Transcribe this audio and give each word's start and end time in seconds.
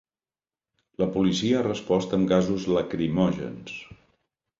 La 1.01 1.07
policia 1.17 1.59
ha 1.59 1.65
respost 1.67 2.15
amb 2.17 2.31
gasos 2.31 2.65
lacrimògens. 2.77 3.77